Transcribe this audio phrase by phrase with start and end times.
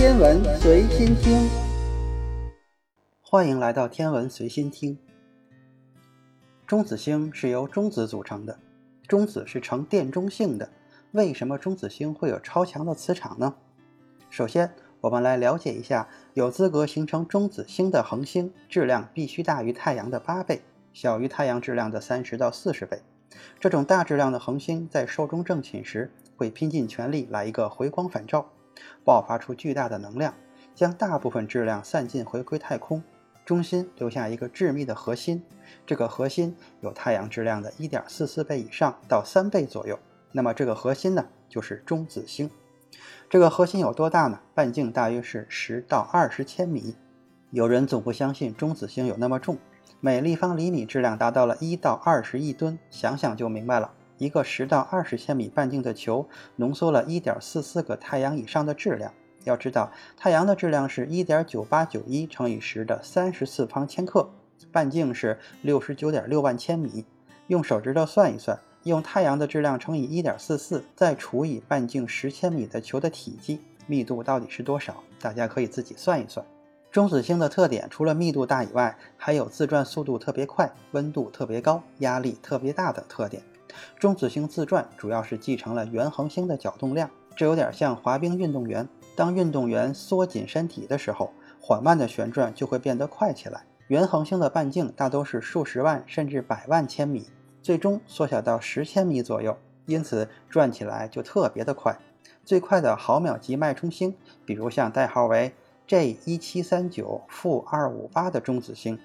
[0.00, 1.46] 天文随心听，
[3.20, 4.96] 欢迎来到天文随心听。
[6.66, 8.58] 中子星是由中子组成的，
[9.06, 10.70] 中子是呈电中性的。
[11.12, 13.56] 为什么中子星会有超强的磁场呢？
[14.30, 14.72] 首先，
[15.02, 20.62] 我们来了解一下，有资格形成中子星的恒星，质量必须大于太阳的八倍，
[20.94, 23.02] 小于太阳质量的三十到四十倍。
[23.60, 28.50] 这种大质量的恒星在寿终正寝时，会拼尽全力来一个回光返照，
[29.04, 30.34] 爆发出巨大的能量，
[30.74, 33.02] 将大部分质量散尽回归太空，
[33.44, 35.42] 中心留下一个致密的核心。
[35.86, 39.98] 这个核心有太阳质量的一点四四倍以上到三倍左右。
[40.32, 42.50] 那么这个核心呢，就是中子星。
[43.28, 44.40] 这个核心有多大呢？
[44.54, 46.96] 半径大约是十到二十千米。
[47.50, 49.58] 有人总不相信中子星有那么重，
[50.00, 53.92] 每立方厘米质量达到了一到二十亿吨，想想就明白了。
[54.20, 59.10] 一个十到二十千米半径的球，浓缩了一点四四个太阳以上的质量。
[59.44, 64.30] 要知道，太阳的质量是一点九八九一乘以十的三十次方千克，
[64.70, 67.06] 半径是六十九点六万千米。
[67.46, 68.60] 用手指头算一算。
[68.82, 75.02] 用太阳的质量乘以一点四四，再除以半径十千米的球的体积，密度到底是多少？
[75.18, 76.44] 大家可以自己算一算。
[76.90, 83.42] 中子星的特点除了密度大以外，还有自转速度特别快、温度特别高、压力特别大等特点。
[83.98, 88.88] 中子星自转主要是继承了原恒星的角动量，这有点像滑冰运动员。
[89.16, 93.64] 当运动员缩紧身体的时候，缓慢的旋转就会变得快起来。
[93.88, 97.26] 原恒星的半径大都是数十万甚至百万千米。
[97.62, 101.98] 最终缩小到十千米左右，因此转起来就特别的快。
[102.42, 104.14] 最快的毫秒级脉冲星，
[104.46, 105.52] 比如像代号为
[105.86, 108.98] J 一七三九负二五八的中子星，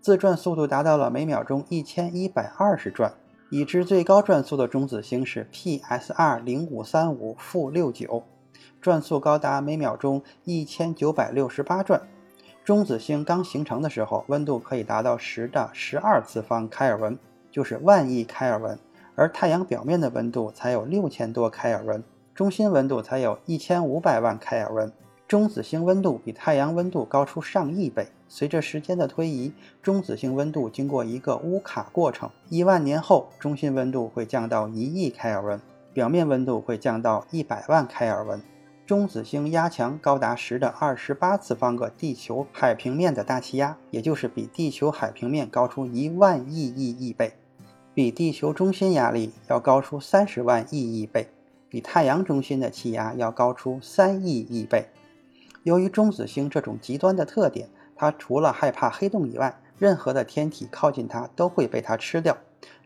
[0.00, 3.14] 自转速度达到了每秒钟一千一百二十转。
[3.52, 8.22] 已知最高转速的中子星是 PSR 零五三五负六九，
[8.80, 12.00] 转速高达每秒钟一千九百六十八转。
[12.64, 17.18] 中子星刚形成的时候，温度可以达到十的十二次方开尔文。
[17.50, 18.78] 就是万亿开尔文，
[19.14, 22.02] 而太阳表面的温度才有六千多开尔文，
[22.34, 24.90] 中心温度才有一千五百万开尔文。
[25.32, 28.06] 中子星温度比太阳温度高出上亿倍。
[28.28, 29.50] 随着时间的推移，
[29.82, 35.58] 中子星温度经过一个乌卡过程，一万年后，中心温度会降到一亿开尔文，
[35.94, 38.42] 表面温度会降到一百万开尔文。
[38.84, 47.32] 中子星压强高达十的二十八次方个地球海平面的大气压，也就是比地球海平面高出一万亿亿亿倍。
[47.94, 51.26] 比地球中心压力要高出三十万亿亿倍，
[51.70, 54.86] 比太阳中心的气压要高出三亿亿倍。
[55.64, 62.36] 由于中子星这种极端的特点，它除了害怕黑洞以外，任何的天体靠近它都会被它吃掉，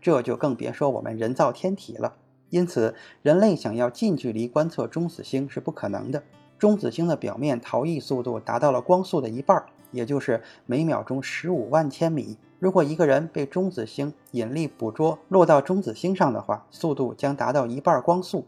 [0.00, 2.14] 这就更别说我们人造天体了。
[2.50, 6.22] 因此，人类想要近距离观测中子星是不可能的。
[6.58, 12.38] 中子星的表面逃逸速度达到了光速的一半，也就是每秒钟十五万千米。
[12.58, 18.46] 如果一个人被中子星引力捕捉落到中子星上的话，速度将达到一半光速，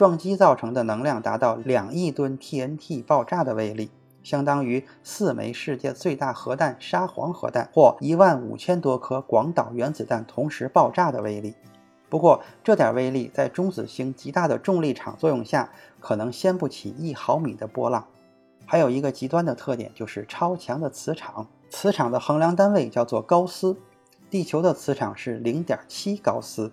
[0.00, 3.90] 撞击造成的能量达到两亿吨 TNT 爆炸的威力，
[4.22, 11.54] 相当于四枚世界最大核弹沙皇核弹或一万五千多颗广岛原子弹同时爆炸的威力。
[12.08, 18.06] 不过，这点威力在中子星极大的重力场作用下，可能掀不起一毫米的波浪。
[18.64, 21.46] 还有一个极端的特点，就是超强的磁场。
[21.68, 23.76] 磁场的衡量单位叫做高斯，
[24.30, 26.72] 地球的磁场是零点七高斯，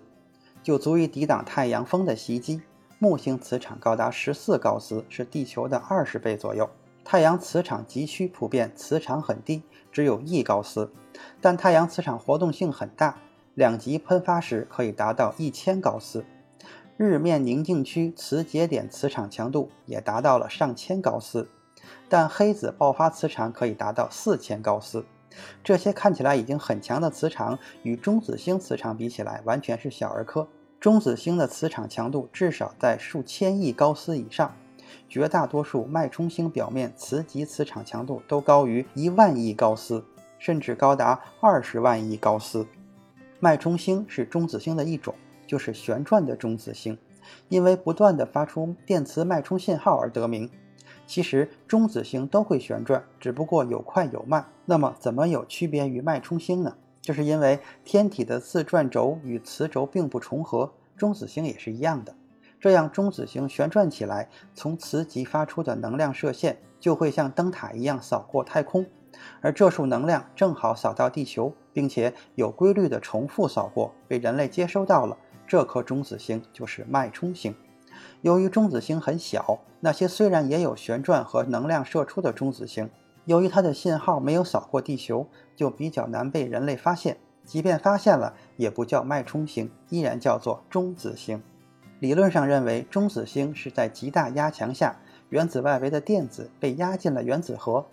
[0.62, 2.62] 就足以抵挡太阳风的袭击。
[3.00, 6.68] 木星磁场高达十四高斯，是地球的二十倍左右。
[7.04, 10.90] 太阳磁场极区普遍磁场很低，只有一高斯，
[11.40, 13.16] 但太阳磁场活动性很大，
[13.54, 16.24] 两极喷发时可以达到一千高斯。
[16.96, 21.48] 日面宁静区磁节点磁场强度也达到了上千高斯。
[22.08, 25.06] 但黑子爆发磁场可以达到四千高斯，
[25.62, 30.48] 这些看起来已经很强的磁场，与中子星磁场比起来，完全是小儿科。
[30.80, 34.54] 中子星的磁场强度至少在数千亿高斯以上，
[35.08, 40.04] 绝大多数脉冲星表面磁极磁场强度都高于一万亿高斯，
[40.38, 42.64] 甚至高达二十万亿高斯。
[43.40, 45.12] 脉冲星是中子星的一种，
[45.48, 46.96] 就是旋转的中子星，
[47.48, 50.48] 因为不断的发出电磁脉冲信号而得名。
[51.08, 54.46] 其实中子星都会旋转，只不过有快有慢。
[54.64, 56.76] 那么怎么有区别于脉冲星呢？
[57.08, 62.14] 这是因为天体的自转轴与磁轴并不重合，中子星也是一样的。
[62.60, 68.84] 这样中子星旋转起来，从磁极发出的能量射线就会像灯塔一样扫过太空，
[69.40, 75.16] 而这束能量正好扫到地球，并且有规律的重复扫过，被人类接收到了。
[75.46, 77.54] 这颗中子星就是脉冲星。
[78.20, 82.90] 由于中子星很小，那些虽然也有旋转和能量射出的中子星，
[83.28, 87.18] 由于它的信号没有扫过地球，就比较难被人类发现。
[87.44, 91.42] 即便发现了，也不叫脉冲星，依然叫做中子星。
[92.00, 94.96] 理论上认为，中子星是在极大压强下，
[95.28, 97.84] 原子外围的电子被压进了原子核，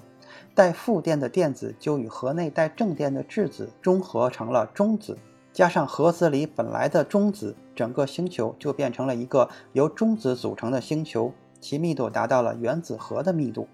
[0.54, 5.18] 带负电的电子就与核内带正电的质子中合成了中子，
[5.52, 13.68] 加上核子里本来的中子，整个星球就变成了一个由中子组成的星球，其密度达到了原子核的密度。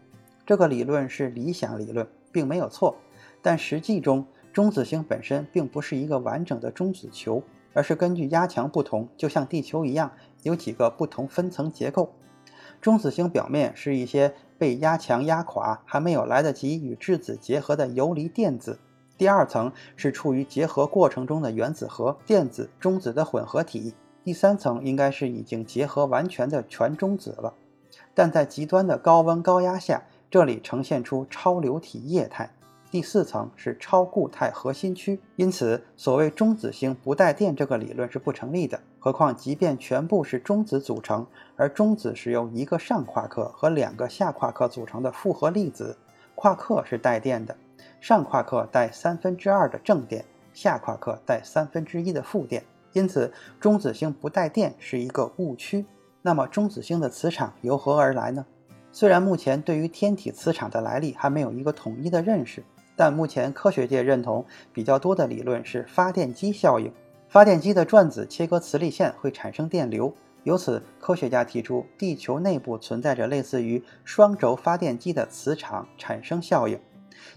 [0.45, 2.95] 这个理论是理想理论，并没有错，
[3.41, 4.25] 但实际中。
[4.53, 7.41] 中子星本身并不是一个完整的中子球，
[7.71, 10.11] 而是根据压强不同，就像地球一样，
[10.43, 12.11] 有几个不同分层结构。
[12.81, 18.73] 中子星表面是一些被压强压垮，还没有来得及与质子结合的游离电子；
[19.17, 23.93] 第二层是处于结合过程中的原子核、电子、中子的混合体；
[24.25, 27.53] 第三层应该是已经结合完全的全中子了。
[28.13, 32.49] 但在极端的高温高压下，这里呈现出超流体液态。
[32.89, 38.79] 第四层是超固态核心区，因此所谓中子星不带电这个理论是不成立的。
[38.97, 45.97] 何况，即便全部是中子组成，而中子是由一个上夸克和两个下夸克组成的复合粒子，
[46.35, 47.53] 夸克是带电的，
[47.99, 50.23] 上夸克带三分之二的正电，
[50.53, 52.63] 下夸克带三分之一的负电，
[52.93, 55.85] 因此中子星不带电是一个误区。
[56.21, 58.45] 那么，中子星的磁场由何而来呢？
[58.91, 62.63] 虽然目前对于天体磁场的来历还没有一个统一的认识。
[62.93, 66.91] 但目前科学界认同比较多的理论是发电机效应。
[67.29, 76.77] 发电机的转子切割磁力线会产生电流，由此科学家提出地球内部存在着类似于双轴发电机的磁场产生效应。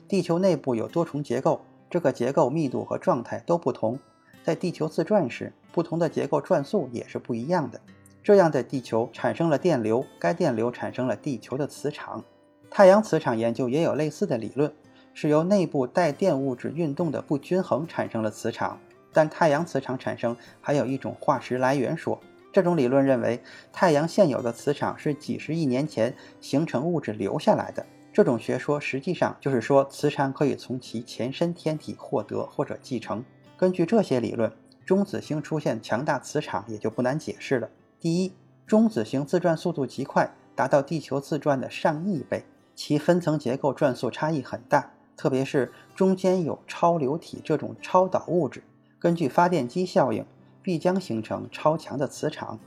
[0.07, 3.99] 地球内部有多重结构，这个结构密度和状态都不同。
[4.43, 7.81] 在地球自转时，不同的结构转速也是不一样的。
[8.25, 12.25] 这样的地球产生了电流，该电流产生了地球的磁场。
[12.71, 14.73] 太阳磁场研究也有类似的理论。
[15.13, 18.81] 是由内部带电物质运动的不均衡产生了磁场，
[19.13, 22.19] 但太阳磁场产生还有一种化石来源说。
[22.51, 23.39] 这种理论认为，
[23.71, 27.85] 太阳现有的磁场是几十亿年前形成物质留下来的。
[28.13, 33.23] 这种学说实际上就是说，磁场可以从其前身天体获得或者继承。
[33.57, 34.51] 根据这些理论，
[34.87, 37.69] 中子星出现强大磁场也就不难解释了。
[38.05, 38.35] 第一，
[38.67, 44.91] 中子星自转速度极快，达到地球自转的上亿倍，其分层结构转速差异很大。
[45.17, 48.63] 特别是中间有超流体这种超导物质，
[48.99, 50.27] 根据发电机效应，
[50.61, 52.59] 必将形成超强的磁场。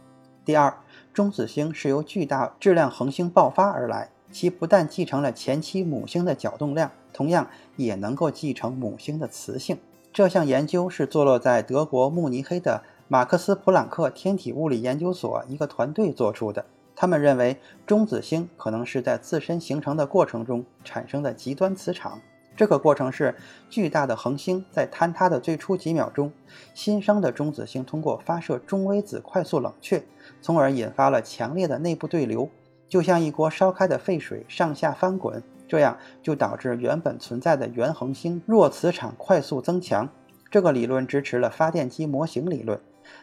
[0.43, 0.75] 第二，
[1.13, 9.77] 中子星是由巨大质量恒星爆发而来，其不但继承了前期母星的角动量，同样也能够继承母星的磁性。
[10.11, 16.65] 这项研究是坐落在德国慕尼黑的马克思普朗克天体物理研究所一个团队做出的。
[16.93, 22.19] 他们认为，中子星可能是在自身形成的过程中产生的极端磁场。
[22.53, 23.33] 这个过程是
[23.69, 26.33] 巨大的恒星在坍塌的最初几秒钟，
[26.73, 30.03] 新生的中子星通过发射中微子快速冷却，
[30.41, 32.49] 从而引发了强烈的内部对流，
[32.89, 40.09] 就像一锅烧开的沸水上下翻滚，这样就导致原本存在的原恒星弱磁场快速增强。
[40.49, 42.79] 这个理论支持了发电机模型理论，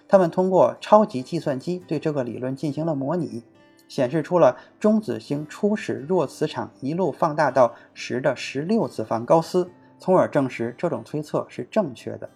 [0.09, 3.43] 他们通过超级计算机对这个理论进行了模拟。
[3.87, 12.29] 显示出了中子星初始弱磁场一路放大到十的十六次方高斯，从而证实这种推测是正确的。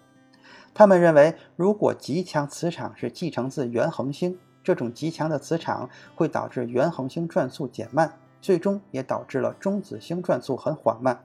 [0.74, 8.12] 他们认为，如果极强磁场是继承自原恒星，这种极强的磁场会导致原恒星转速减慢，
[8.42, 11.18] 最终也导致了中子星转速很缓慢。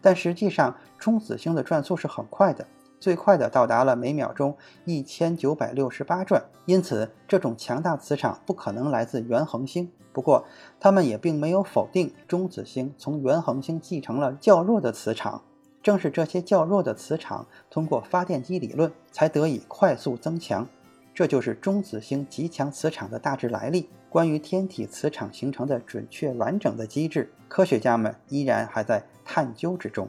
[0.00, 2.66] 但实际上，中子星的转速是很快的。
[2.98, 9.90] 最快的到达了每秒钟一千九百六十八转，因此这种强大磁场不可能来自原恒星。
[10.12, 10.44] 不过，
[10.80, 15.42] 他们也并没有否定中子星从原恒星继承了较弱的磁场。
[15.82, 20.66] 正是这些较弱的磁场，通过发电机理论才得以快速增强。
[21.14, 23.88] 这就是中子星极强磁场的大致来历。
[24.08, 30.08] 关于天体磁场形成的准确完整的机制，科学家们依然还在探究之中。